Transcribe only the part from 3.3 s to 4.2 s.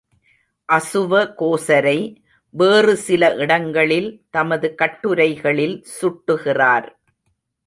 இடங்களில்